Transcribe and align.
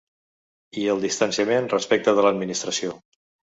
I 0.83 0.85
el 0.93 1.03
distanciament 1.03 1.69
respecte 1.75 2.17
de 2.21 2.27
l’administració. 2.29 2.99